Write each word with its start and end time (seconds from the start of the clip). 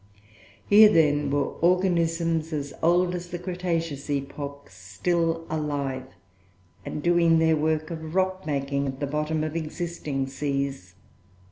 Here 0.65 0.91
then 0.91 1.29
were 1.29 1.43
organisms, 1.57 2.51
as 2.53 2.73
old 2.81 3.13
as 3.13 3.27
the 3.29 3.37
cretaceous 3.37 4.09
epoch, 4.09 4.67
still 4.71 5.45
alive, 5.47 6.07
and 6.83 7.03
doing 7.03 7.37
their 7.37 7.55
work 7.55 7.91
of 7.91 8.15
rock 8.15 8.43
making 8.47 8.87
at 8.87 8.99
the 8.99 9.05
bottom 9.05 9.43
of 9.43 9.55
existing 9.55 10.25
seas. 10.25 10.95